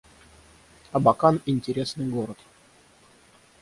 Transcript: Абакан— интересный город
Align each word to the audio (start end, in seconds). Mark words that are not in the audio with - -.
Абакан— 0.93 1.37
интересный 1.45 2.09
город 2.09 2.39